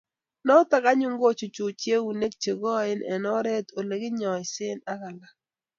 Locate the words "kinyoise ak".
4.01-4.99